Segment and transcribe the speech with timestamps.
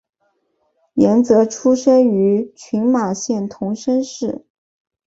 [0.95, 4.47] 岩泽出生于群马县桐生市。